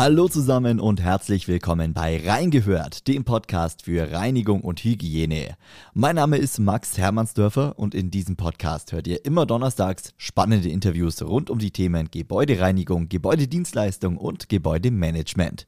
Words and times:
Hallo 0.00 0.28
zusammen 0.28 0.78
und 0.78 1.02
herzlich 1.02 1.48
willkommen 1.48 1.92
bei 1.92 2.24
Reingehört, 2.24 3.08
dem 3.08 3.24
Podcast 3.24 3.82
für 3.82 4.12
Reinigung 4.12 4.60
und 4.60 4.78
Hygiene. 4.84 5.56
Mein 5.92 6.14
Name 6.14 6.36
ist 6.36 6.60
Max 6.60 6.96
Hermannsdörfer 6.96 7.76
und 7.76 7.96
in 7.96 8.12
diesem 8.12 8.36
Podcast 8.36 8.92
hört 8.92 9.08
ihr 9.08 9.24
immer 9.24 9.44
donnerstags 9.44 10.14
spannende 10.16 10.68
Interviews 10.68 11.20
rund 11.20 11.50
um 11.50 11.58
die 11.58 11.72
Themen 11.72 12.12
Gebäudereinigung, 12.12 13.08
Gebäudedienstleistung 13.08 14.18
und 14.18 14.48
Gebäudemanagement. 14.48 15.66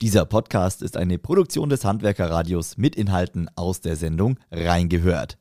Dieser 0.00 0.26
Podcast 0.26 0.80
ist 0.80 0.96
eine 0.96 1.18
Produktion 1.18 1.68
des 1.68 1.84
Handwerkerradios 1.84 2.76
mit 2.76 2.94
Inhalten 2.94 3.50
aus 3.56 3.80
der 3.80 3.96
Sendung 3.96 4.38
Reingehört. 4.52 5.38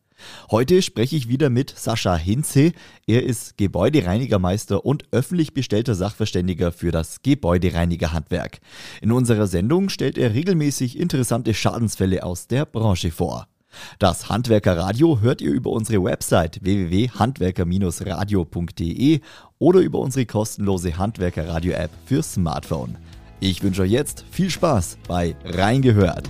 Heute 0.49 0.81
spreche 0.81 1.15
ich 1.15 1.27
wieder 1.27 1.49
mit 1.49 1.73
Sascha 1.77 2.15
Hinze. 2.15 2.73
Er 3.07 3.23
ist 3.23 3.57
Gebäudereinigermeister 3.57 4.85
und 4.85 5.05
öffentlich 5.11 5.53
bestellter 5.53 5.95
Sachverständiger 5.95 6.71
für 6.71 6.91
das 6.91 7.21
Gebäudereinigerhandwerk. 7.21 8.59
In 9.01 9.11
unserer 9.11 9.47
Sendung 9.47 9.89
stellt 9.89 10.17
er 10.17 10.33
regelmäßig 10.33 10.99
interessante 10.99 11.53
Schadensfälle 11.53 12.23
aus 12.23 12.47
der 12.47 12.65
Branche 12.65 13.11
vor. 13.11 13.47
Das 13.99 14.29
Handwerkerradio 14.29 15.19
hört 15.21 15.41
ihr 15.41 15.51
über 15.51 15.71
unsere 15.71 16.03
Website 16.03 16.63
www.handwerker-radio.de 16.63 19.21
oder 19.59 19.79
über 19.79 19.99
unsere 19.99 20.25
kostenlose 20.25 20.97
Handwerkerradio-App 20.97 21.91
für 22.05 22.23
Smartphone. 22.23 22.97
Ich 23.39 23.63
wünsche 23.63 23.83
euch 23.83 23.91
jetzt 23.91 24.25
viel 24.29 24.49
Spaß 24.49 24.97
bei 25.07 25.37
Reingehört. 25.45 26.29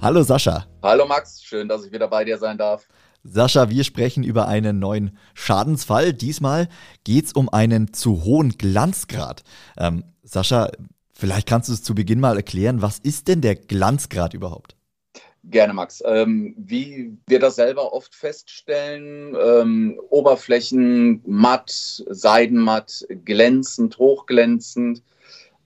Hallo 0.00 0.22
Sascha. 0.22 0.64
Hallo 0.80 1.06
Max, 1.08 1.42
schön, 1.42 1.66
dass 1.66 1.84
ich 1.84 1.90
wieder 1.90 2.06
bei 2.06 2.24
dir 2.24 2.38
sein 2.38 2.56
darf. 2.56 2.86
Sascha, 3.24 3.68
wir 3.68 3.82
sprechen 3.82 4.22
über 4.22 4.46
einen 4.46 4.78
neuen 4.78 5.18
Schadensfall. 5.34 6.12
Diesmal 6.12 6.68
geht 7.02 7.26
es 7.26 7.32
um 7.32 7.48
einen 7.48 7.92
zu 7.92 8.22
hohen 8.22 8.56
Glanzgrad. 8.56 9.42
Ähm, 9.76 10.04
Sascha, 10.22 10.70
vielleicht 11.12 11.48
kannst 11.48 11.68
du 11.68 11.72
es 11.72 11.82
zu 11.82 11.96
Beginn 11.96 12.20
mal 12.20 12.36
erklären, 12.36 12.80
was 12.80 13.00
ist 13.00 13.26
denn 13.26 13.40
der 13.40 13.56
Glanzgrad 13.56 14.34
überhaupt? 14.34 14.76
Gerne, 15.42 15.72
Max. 15.72 16.00
Ähm, 16.06 16.54
wie 16.56 17.18
wir 17.26 17.40
das 17.40 17.56
selber 17.56 17.92
oft 17.92 18.14
feststellen, 18.14 19.36
ähm, 19.40 20.00
Oberflächen 20.10 21.22
matt, 21.26 22.04
seidenmatt, 22.08 23.04
glänzend, 23.24 23.98
hochglänzend, 23.98 25.02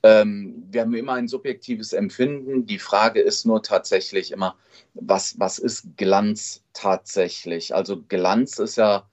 ähm, 0.03 0.67
wir 0.69 0.81
haben 0.81 0.93
immer 0.93 1.13
ein 1.13 1.29
subjektives 1.29 1.93
Empfinden. 1.93 2.65
Die 2.65 2.79
Frage 2.79 3.21
ist 3.21 3.45
nur 3.45 3.63
tatsächlich 3.63 4.31
immer, 4.31 4.55
was, 4.93 5.39
was 5.39 5.59
ist 5.59 5.95
Glanz 5.97 6.61
tatsächlich? 6.73 7.73
Also 7.73 8.01
Glanz 8.01 8.59
ist 8.59 8.75
ja 8.75 9.09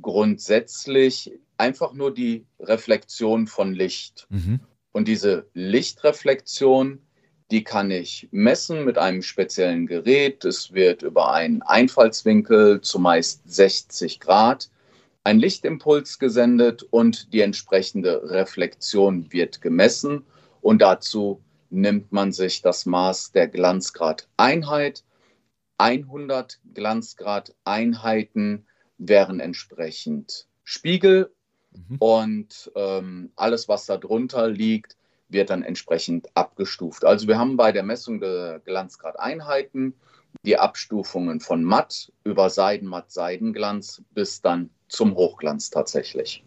grundsätzlich 0.00 1.32
einfach 1.58 1.92
nur 1.92 2.12
die 2.12 2.46
Reflexion 2.58 3.46
von 3.46 3.74
Licht. 3.74 4.26
Mhm. 4.30 4.60
Und 4.92 5.08
diese 5.08 5.46
Lichtreflexion, 5.52 7.00
die 7.50 7.62
kann 7.62 7.90
ich 7.90 8.28
messen 8.30 8.84
mit 8.84 8.96
einem 8.96 9.22
speziellen 9.22 9.86
Gerät. 9.86 10.44
Es 10.44 10.72
wird 10.72 11.02
über 11.02 11.32
einen 11.32 11.62
Einfallswinkel, 11.62 12.80
zumeist 12.80 13.42
60 13.44 14.20
Grad, 14.20 14.70
ein 15.24 15.38
Lichtimpuls 15.38 16.18
gesendet 16.18 16.82
und 16.82 17.32
die 17.32 17.40
entsprechende 17.40 18.30
Reflexion 18.30 19.32
wird 19.32 19.62
gemessen. 19.62 20.26
Und 20.60 20.82
dazu 20.82 21.42
nimmt 21.70 22.12
man 22.12 22.30
sich 22.30 22.60
das 22.60 22.86
Maß 22.86 23.32
der 23.32 23.48
Glanzgrad-Einheit. 23.48 25.02
100 25.78 26.60
Glanzgrad-Einheiten 26.74 28.66
wären 28.98 29.40
entsprechend 29.40 30.46
Spiegel 30.62 31.32
mhm. 31.72 31.96
und 31.98 32.70
ähm, 32.76 33.32
alles, 33.34 33.66
was 33.66 33.86
darunter 33.86 34.48
liegt, 34.48 34.96
wird 35.28 35.50
dann 35.50 35.62
entsprechend 35.62 36.28
abgestuft. 36.34 37.04
Also 37.04 37.26
wir 37.26 37.38
haben 37.38 37.56
bei 37.56 37.72
der 37.72 37.82
Messung 37.82 38.20
der 38.20 38.60
Glanzgrad-Einheiten 38.60 39.94
die 40.44 40.58
Abstufungen 40.58 41.40
von 41.40 41.64
matt 41.64 42.12
über 42.24 42.50
Seidenmatt, 42.50 43.10
Seidenglanz 43.10 44.02
bis 44.12 44.40
dann 44.42 44.70
zum 44.88 45.14
Hochglanz 45.14 45.70
tatsächlich. 45.70 46.44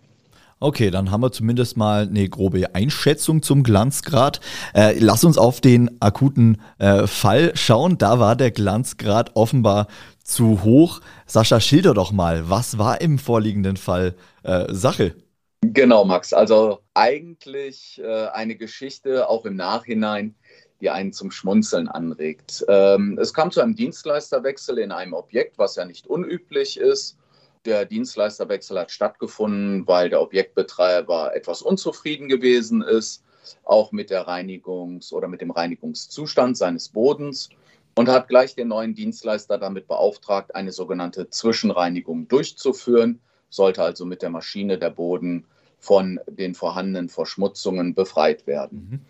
Okay, 0.59 0.89
dann 0.89 1.11
haben 1.11 1.21
wir 1.21 1.31
zumindest 1.31 1.77
mal 1.77 2.07
eine 2.07 2.27
grobe 2.29 2.73
Einschätzung 2.73 3.43
zum 3.43 3.61
Glanzgrad. 3.61 4.39
Äh, 4.73 4.97
lass 4.97 5.23
uns 5.23 5.37
auf 5.37 5.61
den 5.61 6.01
akuten 6.01 6.59
äh, 6.79 7.05
Fall 7.05 7.51
schauen. 7.55 7.99
Da 7.99 8.19
war 8.19 8.35
der 8.35 8.49
Glanzgrad 8.49 9.35
offenbar 9.35 9.87
zu 10.23 10.63
hoch. 10.63 11.01
Sascha, 11.27 11.59
schilder 11.59 11.93
doch 11.93 12.11
mal, 12.11 12.49
was 12.49 12.79
war 12.79 13.01
im 13.01 13.19
vorliegenden 13.19 13.77
Fall 13.77 14.15
äh, 14.41 14.73
Sache? 14.73 15.15
Genau, 15.61 16.05
Max. 16.05 16.33
Also 16.33 16.79
eigentlich 16.95 18.01
äh, 18.03 18.27
eine 18.27 18.55
Geschichte, 18.55 19.29
auch 19.29 19.45
im 19.45 19.55
Nachhinein, 19.55 20.35
die 20.81 20.89
einen 20.89 21.13
zum 21.13 21.31
Schmunzeln 21.31 21.87
anregt. 21.87 22.65
Ähm, 22.67 23.17
es 23.19 23.33
kam 23.33 23.51
zu 23.51 23.61
einem 23.61 23.75
Dienstleisterwechsel 23.75 24.77
in 24.77 24.91
einem 24.91 25.13
Objekt, 25.13 25.57
was 25.57 25.75
ja 25.75 25.85
nicht 25.85 26.07
unüblich 26.07 26.79
ist. 26.79 27.17
Der 27.65 27.85
Dienstleisterwechsel 27.85 28.79
hat 28.79 28.91
stattgefunden, 28.91 29.87
weil 29.87 30.09
der 30.09 30.21
Objektbetreiber 30.21 31.35
etwas 31.35 31.61
unzufrieden 31.61 32.29
gewesen 32.29 32.81
ist, 32.81 33.23
auch 33.63 33.91
mit 33.91 34.09
der 34.09 34.27
Reinigungs- 34.27 35.11
oder 35.11 35.27
mit 35.27 35.41
dem 35.41 35.51
Reinigungszustand 35.51 36.57
seines 36.57 36.89
Bodens 36.89 37.49
und 37.95 38.09
hat 38.09 38.27
gleich 38.27 38.55
den 38.55 38.67
neuen 38.67 38.93
Dienstleister 38.93 39.57
damit 39.57 39.87
beauftragt, 39.87 40.53
eine 40.53 40.71
sogenannte 40.71 41.29
Zwischenreinigung 41.29 42.27
durchzuführen, 42.27 43.19
sollte 43.49 43.81
also 43.81 44.05
mit 44.05 44.21
der 44.21 44.29
Maschine 44.29 44.77
der 44.77 44.91
Boden 44.91 45.45
von 45.79 46.19
den 46.27 46.53
vorhandenen 46.53 47.09
Verschmutzungen 47.09 47.95
befreit 47.95 48.45
werden. 48.45 48.89
Mhm. 48.89 49.05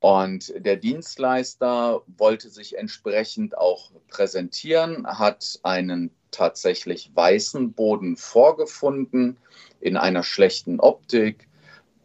Und 0.00 0.52
der 0.56 0.76
Dienstleister 0.76 2.02
wollte 2.16 2.50
sich 2.50 2.78
entsprechend 2.78 3.58
auch 3.58 3.90
präsentieren, 4.08 5.06
hat 5.06 5.58
einen 5.64 6.10
tatsächlich 6.30 7.10
weißen 7.14 7.72
Boden 7.72 8.16
vorgefunden 8.16 9.38
in 9.80 9.96
einer 9.96 10.22
schlechten 10.22 10.78
Optik. 10.78 11.48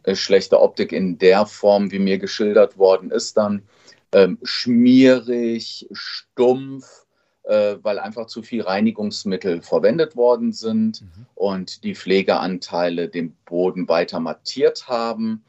Äh, 0.02 0.16
schlechte 0.16 0.60
Optik 0.60 0.92
in 0.92 1.18
der 1.18 1.46
Form, 1.46 1.92
wie 1.92 2.00
mir 2.00 2.18
geschildert 2.18 2.78
worden 2.78 3.10
ist, 3.10 3.36
dann 3.36 3.62
ähm, 4.12 4.38
schmierig, 4.42 5.88
stumpf, 5.92 7.06
äh, 7.44 7.76
weil 7.82 7.98
einfach 8.00 8.26
zu 8.26 8.42
viel 8.42 8.62
Reinigungsmittel 8.62 9.62
verwendet 9.62 10.16
worden 10.16 10.52
sind 10.52 11.02
mhm. 11.02 11.26
und 11.34 11.84
die 11.84 11.94
Pflegeanteile 11.94 13.08
den 13.08 13.36
Boden 13.44 13.88
weiter 13.88 14.18
mattiert 14.18 14.88
haben 14.88 15.44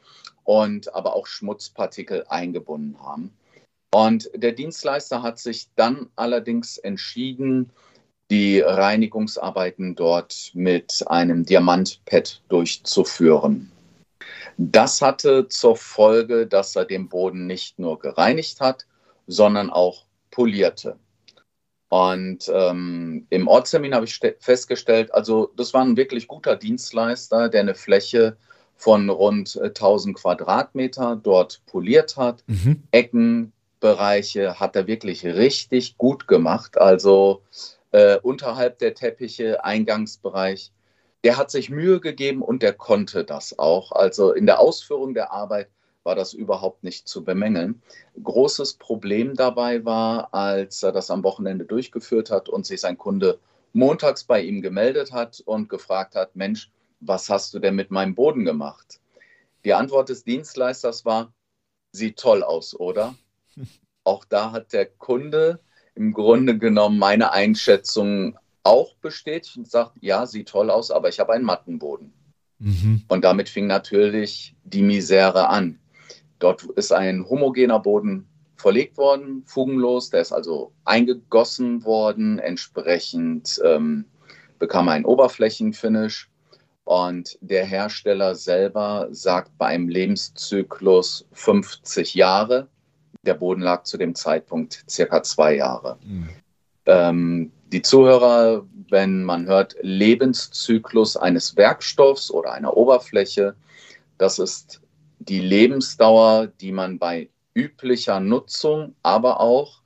und 0.46 0.94
aber 0.94 1.14
auch 1.14 1.26
Schmutzpartikel 1.26 2.24
eingebunden 2.28 2.96
haben. 3.02 3.36
Und 3.92 4.30
der 4.34 4.52
Dienstleister 4.52 5.22
hat 5.22 5.38
sich 5.38 5.68
dann 5.74 6.08
allerdings 6.16 6.78
entschieden, 6.78 7.70
die 8.30 8.60
Reinigungsarbeiten 8.60 9.94
dort 9.94 10.50
mit 10.54 11.04
einem 11.06 11.44
Diamantpad 11.44 12.42
durchzuführen. 12.48 13.70
Das 14.56 15.02
hatte 15.02 15.48
zur 15.48 15.76
Folge, 15.76 16.46
dass 16.46 16.76
er 16.76 16.84
den 16.84 17.08
Boden 17.08 17.46
nicht 17.46 17.78
nur 17.78 17.98
gereinigt 17.98 18.60
hat, 18.60 18.86
sondern 19.26 19.70
auch 19.70 20.06
polierte. 20.30 20.98
Und 21.88 22.50
ähm, 22.52 23.26
im 23.30 23.48
Ortstermin 23.48 23.94
habe 23.94 24.06
ich 24.06 24.18
festgestellt, 24.40 25.12
also 25.14 25.52
das 25.56 25.72
war 25.72 25.84
ein 25.84 25.96
wirklich 25.96 26.26
guter 26.26 26.56
Dienstleister, 26.56 27.48
der 27.48 27.60
eine 27.60 27.74
Fläche 27.74 28.36
von 28.76 29.08
rund 29.10 29.58
1000 29.60 30.16
äh, 30.16 30.20
Quadratmeter 30.20 31.18
dort 31.20 31.62
poliert 31.66 32.16
hat. 32.16 32.44
Mhm. 32.46 32.82
Eckenbereiche 32.90 34.60
hat 34.60 34.76
er 34.76 34.86
wirklich 34.86 35.24
richtig 35.24 35.96
gut 35.98 36.28
gemacht. 36.28 36.78
Also 36.78 37.42
äh, 37.92 38.18
unterhalb 38.18 38.78
der 38.78 38.94
Teppiche, 38.94 39.64
Eingangsbereich. 39.64 40.72
Der 41.24 41.38
hat 41.38 41.50
sich 41.50 41.70
Mühe 41.70 41.98
gegeben 42.00 42.42
und 42.42 42.62
der 42.62 42.74
konnte 42.74 43.24
das 43.24 43.58
auch. 43.58 43.92
Also 43.92 44.32
in 44.32 44.46
der 44.46 44.60
Ausführung 44.60 45.14
der 45.14 45.32
Arbeit 45.32 45.68
war 46.04 46.14
das 46.14 46.34
überhaupt 46.34 46.84
nicht 46.84 47.08
zu 47.08 47.24
bemängeln. 47.24 47.82
Großes 48.22 48.74
Problem 48.74 49.34
dabei 49.34 49.84
war, 49.84 50.32
als 50.32 50.82
er 50.82 50.92
das 50.92 51.10
am 51.10 51.24
Wochenende 51.24 51.64
durchgeführt 51.64 52.30
hat 52.30 52.48
und 52.48 52.64
sich 52.64 52.80
sein 52.80 52.96
Kunde 52.96 53.40
montags 53.72 54.24
bei 54.24 54.40
ihm 54.40 54.62
gemeldet 54.62 55.12
hat 55.12 55.42
und 55.44 55.68
gefragt 55.68 56.14
hat, 56.14 56.36
Mensch, 56.36 56.70
was 57.00 57.28
hast 57.30 57.54
du 57.54 57.58
denn 57.58 57.74
mit 57.74 57.90
meinem 57.90 58.14
Boden 58.14 58.44
gemacht? 58.44 59.00
Die 59.64 59.74
Antwort 59.74 60.08
des 60.08 60.24
Dienstleisters 60.24 61.04
war, 61.04 61.32
sieht 61.92 62.18
toll 62.18 62.42
aus, 62.42 62.78
oder? 62.78 63.14
Auch 64.04 64.24
da 64.24 64.52
hat 64.52 64.72
der 64.72 64.86
Kunde 64.86 65.60
im 65.94 66.12
Grunde 66.12 66.58
genommen 66.58 66.98
meine 66.98 67.32
Einschätzung 67.32 68.38
auch 68.62 68.94
bestätigt 68.96 69.56
und 69.56 69.70
sagt, 69.70 69.92
ja, 70.00 70.26
sieht 70.26 70.48
toll 70.48 70.70
aus, 70.70 70.90
aber 70.90 71.08
ich 71.08 71.18
habe 71.18 71.32
einen 71.32 71.44
Mattenboden. 71.44 72.12
Mhm. 72.58 73.02
Und 73.08 73.24
damit 73.24 73.48
fing 73.48 73.66
natürlich 73.66 74.54
die 74.64 74.82
Misere 74.82 75.48
an. 75.48 75.78
Dort 76.38 76.64
ist 76.64 76.92
ein 76.92 77.28
homogener 77.28 77.78
Boden 77.78 78.28
verlegt 78.56 78.96
worden, 78.96 79.44
fugenlos, 79.46 80.10
der 80.10 80.20
ist 80.20 80.32
also 80.32 80.72
eingegossen 80.84 81.84
worden, 81.84 82.38
entsprechend 82.38 83.60
ähm, 83.64 84.06
bekam 84.58 84.88
er 84.88 84.94
ein 84.94 85.04
Oberflächenfinish 85.04 86.30
Und 86.86 87.36
der 87.40 87.64
Hersteller 87.64 88.36
selber 88.36 89.08
sagt 89.10 89.58
bei 89.58 89.66
einem 89.66 89.88
Lebenszyklus 89.88 91.26
50 91.32 92.14
Jahre. 92.14 92.68
Der 93.24 93.34
Boden 93.34 93.60
lag 93.60 93.82
zu 93.82 93.98
dem 93.98 94.14
Zeitpunkt 94.14 94.84
circa 94.88 95.20
zwei 95.24 95.56
Jahre. 95.56 95.98
Mhm. 96.04 96.28
Ähm, 96.86 97.52
die 97.72 97.82
Zuhörer, 97.82 98.64
wenn 98.88 99.24
man 99.24 99.46
hört 99.46 99.74
Lebenszyklus 99.80 101.16
eines 101.16 101.56
Werkstoffs 101.56 102.30
oder 102.30 102.52
einer 102.52 102.76
Oberfläche, 102.76 103.56
das 104.16 104.38
ist 104.38 104.80
die 105.18 105.40
Lebensdauer, 105.40 106.46
die 106.46 106.70
man 106.70 107.00
bei 107.00 107.28
üblicher 107.52 108.20
Nutzung, 108.20 108.94
aber 109.02 109.40
auch, 109.40 109.80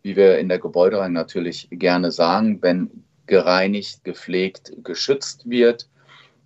wie 0.00 0.16
wir 0.16 0.38
in 0.38 0.48
der 0.48 0.60
Gebäudereinigung 0.60 1.12
natürlich 1.12 1.68
gerne 1.70 2.10
sagen, 2.10 2.62
wenn 2.62 3.04
gereinigt, 3.26 4.02
gepflegt, 4.04 4.72
geschützt 4.82 5.50
wird, 5.50 5.90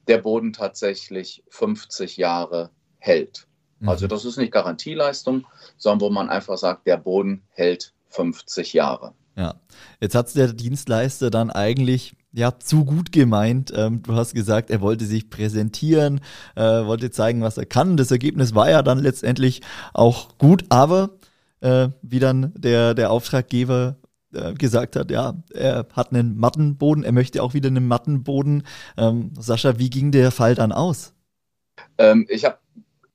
der 0.08 0.18
Boden 0.18 0.52
tatsächlich 0.52 1.42
50 1.48 2.16
Jahre 2.16 2.70
hält. 2.98 3.46
Mhm. 3.80 3.88
Also 3.88 4.06
das 4.06 4.24
ist 4.24 4.36
nicht 4.36 4.52
Garantieleistung, 4.52 5.46
sondern 5.76 6.08
wo 6.08 6.12
man 6.12 6.28
einfach 6.28 6.56
sagt, 6.56 6.86
der 6.86 6.96
Boden 6.96 7.42
hält 7.50 7.92
50 8.10 8.72
Jahre. 8.72 9.14
Ja, 9.36 9.54
jetzt 10.00 10.14
hat 10.14 10.26
es 10.26 10.34
der 10.34 10.52
Dienstleister 10.52 11.30
dann 11.30 11.50
eigentlich 11.50 12.14
ja 12.32 12.58
zu 12.58 12.84
gut 12.84 13.12
gemeint. 13.12 13.72
Ähm, 13.74 14.02
du 14.02 14.14
hast 14.14 14.34
gesagt, 14.34 14.70
er 14.70 14.80
wollte 14.80 15.04
sich 15.04 15.30
präsentieren, 15.30 16.20
äh, 16.54 16.62
wollte 16.62 17.10
zeigen, 17.10 17.42
was 17.42 17.56
er 17.56 17.66
kann. 17.66 17.96
Das 17.96 18.10
Ergebnis 18.10 18.54
war 18.54 18.70
ja 18.70 18.82
dann 18.82 18.98
letztendlich 18.98 19.62
auch 19.94 20.36
gut, 20.38 20.64
aber 20.68 21.10
äh, 21.60 21.88
wie 22.02 22.18
dann 22.18 22.52
der, 22.56 22.94
der 22.94 23.10
Auftraggeber 23.10 23.96
äh, 24.34 24.54
gesagt 24.54 24.96
hat, 24.96 25.10
ja, 25.10 25.34
er 25.52 25.86
hat 25.92 26.12
einen 26.12 26.36
Mattenboden, 26.36 27.04
er 27.04 27.12
möchte 27.12 27.42
auch 27.42 27.54
wieder 27.54 27.68
einen 27.68 27.88
Mattenboden. 27.88 28.64
Ähm, 28.96 29.32
Sascha, 29.38 29.78
wie 29.78 29.90
ging 29.90 30.12
der 30.12 30.30
Fall 30.30 30.54
dann 30.54 30.72
aus? 30.72 31.14
Ähm, 31.98 32.26
ich 32.28 32.44
habe 32.44 32.58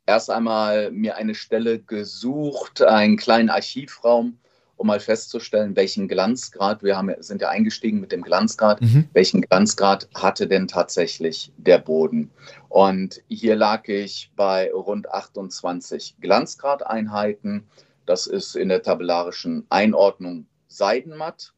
erst 0.05 0.29
einmal 0.29 0.91
mir 0.91 1.15
eine 1.17 1.35
Stelle 1.35 1.79
gesucht, 1.79 2.81
einen 2.81 3.17
kleinen 3.17 3.49
Archivraum 3.49 4.37
um 4.77 4.87
mal 4.87 4.99
festzustellen, 4.99 5.75
welchen 5.75 6.07
Glanzgrad, 6.07 6.83
wir 6.83 6.95
haben, 6.95 7.11
sind 7.19 7.41
ja 7.41 7.49
eingestiegen 7.49 7.99
mit 7.99 8.11
dem 8.11 8.21
Glanzgrad, 8.21 8.79
mhm. 8.81 9.09
welchen 9.13 9.41
Glanzgrad 9.41 10.07
hatte 10.13 10.47
denn 10.47 10.67
tatsächlich 10.67 11.51
der 11.57 11.79
Boden? 11.79 12.29
Und 12.69 13.21
hier 13.27 13.55
lag 13.55 13.87
ich 13.87 14.31
bei 14.35 14.71
rund 14.71 15.11
28 15.11 16.17
Glanzgrad-Einheiten. 16.21 17.63
Das 18.05 18.27
ist 18.27 18.55
in 18.55 18.69
der 18.69 18.83
tabellarischen 18.83 19.65
Einordnung 19.69 20.45
Seidenmatt. 20.67 21.53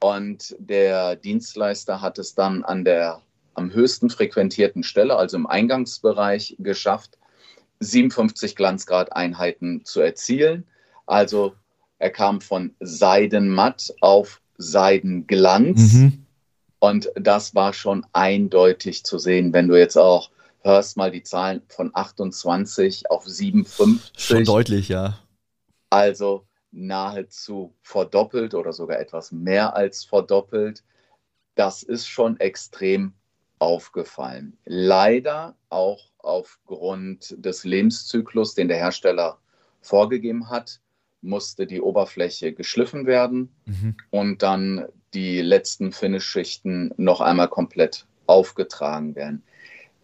Und 0.00 0.54
der 0.58 1.16
Dienstleister 1.16 2.00
hat 2.00 2.18
es 2.18 2.34
dann 2.34 2.64
an 2.64 2.84
der 2.84 3.22
am 3.54 3.72
höchsten 3.72 4.10
frequentierten 4.10 4.82
Stelle, 4.82 5.16
also 5.16 5.36
im 5.38 5.46
Eingangsbereich, 5.46 6.56
geschafft, 6.58 7.18
57 7.80 8.54
Glanzgrad-Einheiten 8.54 9.84
zu 9.84 10.00
erzielen. 10.00 10.66
Also 11.06 11.54
er 11.98 12.10
kam 12.10 12.40
von 12.40 12.74
Seidenmatt 12.80 13.94
auf 14.00 14.42
Seidenglanz. 14.58 15.94
Mhm. 15.94 16.26
Und 16.78 17.10
das 17.14 17.54
war 17.54 17.72
schon 17.72 18.04
eindeutig 18.12 19.04
zu 19.04 19.18
sehen, 19.18 19.52
wenn 19.52 19.68
du 19.68 19.78
jetzt 19.78 19.96
auch 19.96 20.30
hörst 20.60 20.96
mal 20.96 21.10
die 21.10 21.22
Zahlen 21.22 21.62
von 21.68 21.90
28 21.94 23.10
auf 23.10 23.24
57. 23.26 24.12
Schon 24.16 24.44
deutlich, 24.44 24.88
ja. 24.88 25.18
Also 25.90 26.45
nahezu 26.76 27.74
verdoppelt 27.82 28.54
oder 28.54 28.72
sogar 28.72 29.00
etwas 29.00 29.32
mehr 29.32 29.74
als 29.74 30.04
verdoppelt. 30.04 30.84
Das 31.54 31.82
ist 31.82 32.06
schon 32.06 32.38
extrem 32.38 33.14
aufgefallen. 33.58 34.56
Leider 34.64 35.56
auch 35.70 36.10
aufgrund 36.18 37.34
des 37.44 37.64
Lebenszyklus, 37.64 38.54
den 38.54 38.68
der 38.68 38.76
Hersteller 38.76 39.38
vorgegeben 39.80 40.50
hat, 40.50 40.80
musste 41.22 41.66
die 41.66 41.80
Oberfläche 41.80 42.52
geschliffen 42.52 43.06
werden 43.06 43.48
mhm. 43.64 43.96
und 44.10 44.42
dann 44.42 44.86
die 45.14 45.40
letzten 45.40 45.92
Finish-Schichten 45.92 46.92
noch 46.98 47.20
einmal 47.20 47.48
komplett 47.48 48.06
aufgetragen 48.26 49.14
werden. 49.14 49.42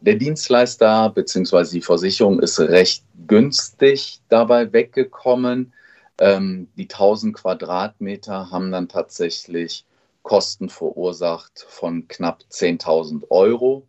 Der 0.01 0.15
Dienstleister 0.15 1.11
bzw. 1.11 1.71
die 1.71 1.81
Versicherung 1.81 2.41
ist 2.41 2.59
recht 2.59 3.05
günstig 3.29 4.21
dabei 4.29 4.73
weggekommen. 4.73 5.73
Ähm, 6.23 6.69
die 6.77 6.89
1000 6.89 7.35
Quadratmeter 7.35 8.51
haben 8.51 8.71
dann 8.71 8.89
tatsächlich 8.89 9.85
Kosten 10.23 10.69
verursacht 10.69 11.67
von 11.69 12.07
knapp 12.07 12.45
10.000 12.51 13.31
Euro. 13.31 13.87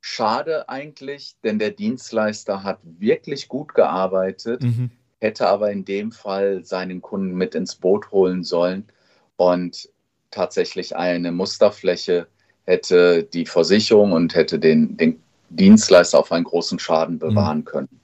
Schade 0.00 0.68
eigentlich, 0.68 1.36
denn 1.44 1.58
der 1.58 1.70
Dienstleister 1.70 2.64
hat 2.64 2.80
wirklich 2.82 3.48
gut 3.48 3.74
gearbeitet. 3.74 4.62
Mhm 4.62 4.90
hätte 5.20 5.48
aber 5.48 5.70
in 5.70 5.84
dem 5.84 6.12
Fall 6.12 6.64
seinen 6.64 7.02
Kunden 7.02 7.34
mit 7.34 7.54
ins 7.54 7.76
Boot 7.76 8.10
holen 8.10 8.42
sollen 8.42 8.84
und 9.36 9.88
tatsächlich 10.30 10.96
eine 10.96 11.32
Musterfläche 11.32 12.26
hätte 12.64 13.24
die 13.24 13.46
Versicherung 13.46 14.12
und 14.12 14.34
hätte 14.34 14.58
den, 14.58 14.96
den 14.96 15.22
Dienstleister 15.50 16.18
auf 16.18 16.32
einen 16.32 16.44
großen 16.44 16.78
Schaden 16.78 17.16
mhm. 17.16 17.18
bewahren 17.18 17.64
können. 17.64 18.00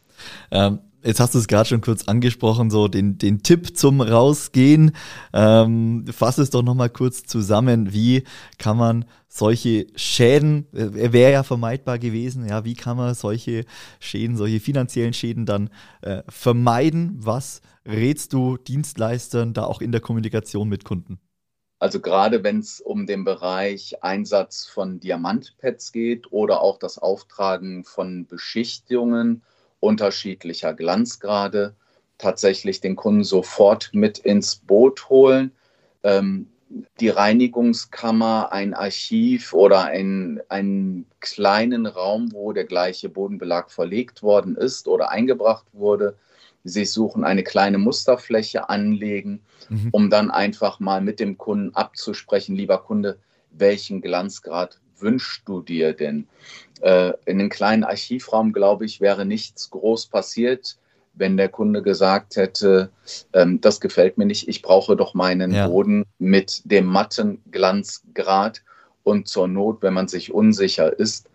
Ähm, 0.50 0.78
jetzt 1.06 1.20
hast 1.20 1.34
du 1.34 1.38
es 1.38 1.48
gerade 1.48 1.68
schon 1.68 1.80
kurz 1.80 2.08
angesprochen, 2.08 2.70
so 2.70 2.88
den, 2.88 3.18
den 3.18 3.42
Tipp 3.42 3.76
zum 3.76 4.00
Rausgehen. 4.00 4.92
Ähm, 5.32 6.04
fass 6.10 6.38
es 6.38 6.50
doch 6.50 6.62
nochmal 6.62 6.90
kurz 6.90 7.22
zusammen. 7.22 7.92
Wie 7.92 8.24
kann 8.58 8.76
man 8.76 9.04
solche 9.28 9.86
Schäden, 9.94 10.66
äh, 10.72 11.12
wäre 11.12 11.32
ja 11.32 11.42
vermeidbar 11.42 11.98
gewesen, 11.98 12.46
ja, 12.46 12.64
wie 12.64 12.74
kann 12.74 12.96
man 12.96 13.14
solche 13.14 13.64
Schäden, 14.00 14.36
solche 14.36 14.60
finanziellen 14.60 15.12
Schäden 15.12 15.46
dann 15.46 15.70
äh, 16.02 16.22
vermeiden? 16.28 17.16
Was 17.18 17.60
rätst 17.86 18.32
du 18.32 18.56
Dienstleistern 18.56 19.54
da 19.54 19.64
auch 19.64 19.80
in 19.80 19.92
der 19.92 20.00
Kommunikation 20.00 20.68
mit 20.68 20.84
Kunden? 20.84 21.18
Also 21.78 22.00
gerade 22.00 22.42
wenn 22.42 22.60
es 22.60 22.80
um 22.80 23.06
den 23.06 23.24
Bereich 23.24 24.02
Einsatz 24.02 24.64
von 24.66 24.98
Diamantpads 24.98 25.92
geht 25.92 26.32
oder 26.32 26.62
auch 26.62 26.78
das 26.78 26.96
Auftragen 26.96 27.84
von 27.84 28.26
Beschichtungen 28.26 29.42
unterschiedlicher 29.86 30.74
Glanzgrade, 30.74 31.74
tatsächlich 32.18 32.80
den 32.80 32.96
Kunden 32.96 33.24
sofort 33.24 33.90
mit 33.92 34.18
ins 34.18 34.56
Boot 34.56 35.08
holen. 35.08 35.52
Ähm, 36.02 36.49
die 36.99 37.08
Reinigungskammer, 37.08 38.52
ein 38.52 38.75
Archiv 38.75 39.52
oder 39.52 39.84
ein, 39.84 40.40
einen 40.49 41.06
kleinen 41.20 41.87
Raum, 41.87 42.32
wo 42.32 42.52
der 42.52 42.64
gleiche 42.64 43.08
Bodenbelag 43.08 43.70
verlegt 43.70 44.22
worden 44.22 44.56
ist 44.56 44.88
oder 44.88 45.11
eingebracht 45.11 45.66
wurde. 45.72 46.16
Sie 46.64 46.84
suchen 46.84 47.22
eine 47.22 47.44
kleine 47.44 47.78
Musterfläche 47.78 48.68
anlegen, 48.68 49.42
mhm. 49.68 49.90
um 49.92 50.11
dann 50.11 50.32
einfach 50.32 50.80
mal 50.80 51.00
mit 51.00 51.20
dem 51.20 51.38
Kunden 51.38 51.75
abzusprechen, 51.76 52.56
lieber 52.56 52.78
Kunde, 52.78 53.18
welchen 53.52 54.00
Glanzgrad 54.00 54.80
wünschst 54.98 55.42
du 55.46 55.60
dir 55.60 55.92
denn? 55.92 56.28
Äh, 56.80 57.12
in 57.24 57.40
einem 57.40 57.48
kleinen 57.48 57.84
Archivraum, 57.84 58.52
glaube 58.52 58.84
ich, 58.84 59.00
wäre 59.00 59.24
nichts 59.24 59.70
groß 59.70 60.06
passiert 60.06 60.78
wenn 61.16 61.36
der 61.36 61.48
Kunde 61.48 61.82
gesagt 61.82 62.36
hätte, 62.36 62.90
ähm, 63.32 63.60
das 63.60 63.80
gefällt 63.80 64.18
mir 64.18 64.26
nicht, 64.26 64.48
ich 64.48 64.62
brauche 64.62 64.96
doch 64.96 65.14
meinen 65.14 65.52
ja. 65.52 65.66
Boden 65.66 66.04
mit 66.18 66.62
dem 66.64 66.86
matten 66.86 67.42
Glanzgrad 67.50 68.62
und 69.02 69.28
zur 69.28 69.48
Not, 69.48 69.82
wenn 69.82 69.94
man 69.94 70.08
sich 70.08 70.32
unsicher 70.32 70.96
ist, 70.98 71.28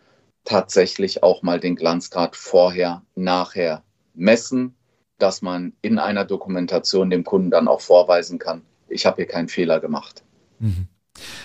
tatsächlich 0.45 1.23
auch 1.23 1.41
mal 1.41 1.59
den 1.59 1.75
Glanzgrad 1.75 2.35
vorher, 2.35 3.01
nachher 3.15 3.83
messen, 4.13 4.75
dass 5.17 5.41
man 5.41 5.73
in 5.81 5.99
einer 5.99 6.25
Dokumentation 6.25 7.09
dem 7.09 7.23
Kunden 7.23 7.51
dann 7.51 7.67
auch 7.67 7.81
vorweisen 7.81 8.39
kann, 8.39 8.61
ich 8.87 9.05
habe 9.05 9.17
hier 9.17 9.27
keinen 9.27 9.47
Fehler 9.47 9.79
gemacht. 9.79 10.23
Mhm. 10.59 10.87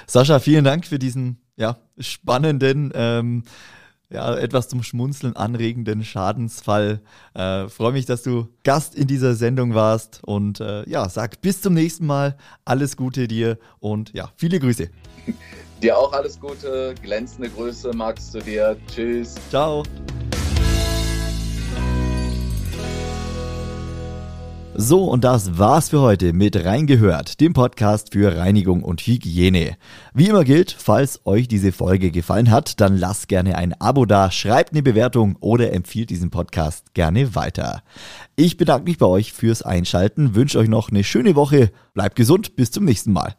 Sascha, 0.07 0.39
vielen 0.39 0.65
Dank 0.65 0.87
für 0.87 0.99
diesen 0.99 1.39
ja, 1.57 1.79
spannenden 1.99 2.93
ähm, 2.95 3.45
ja, 4.11 4.37
etwas 4.37 4.69
zum 4.69 4.83
Schmunzeln 4.83 5.35
anregenden 5.37 6.05
Schadensfall. 6.05 7.01
Äh, 7.35 7.69
Freue 7.69 7.93
mich, 7.93 8.07
dass 8.07 8.23
du 8.23 8.49
Gast 8.63 8.95
in 8.95 9.09
dieser 9.09 9.35
Sendung 9.35 9.75
warst 9.75 10.23
und 10.25 10.61
äh, 10.61 10.89
ja, 10.89 11.09
sag 11.09 11.41
bis 11.41 11.61
zum 11.61 11.75
nächsten 11.75 12.07
Mal. 12.07 12.37
Alles 12.65 12.97
Gute 12.97 13.27
dir 13.27 13.59
und 13.81 14.13
ja, 14.15 14.31
viele 14.37 14.61
Grüße. 14.61 14.91
Dir 15.83 15.99
auch 15.99 16.15
alles 16.15 16.41
Gute, 16.41 16.95
glänzende 17.03 17.51
Grüße, 17.51 17.91
Max, 17.95 18.31
zu 18.31 18.39
dir. 18.39 18.79
Tschüss. 18.91 19.35
Ciao. 19.51 19.83
So, 24.79 25.05
und 25.05 25.25
das 25.25 25.57
war's 25.57 25.89
für 25.89 26.03
heute 26.03 26.35
mit 26.35 26.67
Reingehört, 26.67 27.41
dem 27.41 27.55
Podcast 27.55 28.13
für 28.13 28.37
Reinigung 28.37 28.83
und 28.83 29.01
Hygiene. 29.01 29.79
Wie 30.13 30.29
immer 30.29 30.45
gilt, 30.45 30.77
falls 30.79 31.25
euch 31.25 31.49
diese 31.49 31.73
Folge 31.73 32.11
gefallen 32.11 32.51
hat, 32.51 32.79
dann 32.83 32.95
lasst 32.95 33.29
gerne 33.29 33.57
ein 33.57 33.73
Abo 33.81 34.05
da, 34.05 34.31
schreibt 34.31 34.73
eine 34.73 34.83
Bewertung 34.83 35.37
oder 35.41 35.73
empfiehlt 35.73 36.11
diesen 36.11 36.29
Podcast 36.29 36.93
gerne 36.93 37.35
weiter. 37.35 37.83
Ich 38.37 38.59
bedanke 38.59 38.85
mich 38.85 38.99
bei 38.99 39.07
euch 39.07 39.33
fürs 39.33 39.63
Einschalten, 39.63 40.35
wünsche 40.35 40.59
euch 40.59 40.69
noch 40.69 40.91
eine 40.91 41.05
schöne 41.05 41.37
Woche, 41.37 41.71
bleibt 41.95 42.15
gesund, 42.15 42.55
bis 42.55 42.71
zum 42.71 42.85
nächsten 42.85 43.15
Mal. 43.15 43.35